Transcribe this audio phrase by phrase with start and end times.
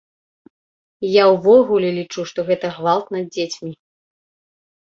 [1.15, 3.71] Я ўвогуле лічу, што гэта гвалт над дзецьмі.